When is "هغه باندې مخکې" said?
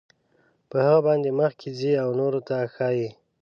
0.85-1.69